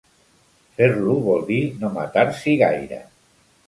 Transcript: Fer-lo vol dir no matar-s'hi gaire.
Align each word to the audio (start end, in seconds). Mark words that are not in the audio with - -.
Fer-lo 0.79 1.19
vol 1.27 1.45
dir 1.51 1.61
no 1.85 1.95
matar-s'hi 2.01 2.61
gaire. 2.67 3.05